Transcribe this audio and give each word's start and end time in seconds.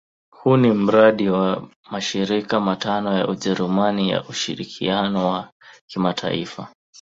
Huu 0.33 0.57
ni 0.57 0.71
mradi 0.71 1.29
wa 1.29 1.69
mashirika 1.91 2.59
matano 2.59 3.17
ya 3.17 3.27
Ujerumani 3.27 4.09
ya 4.09 4.23
ushirikiano 4.23 5.27
wa 5.29 5.49
kimataifa. 5.87 6.67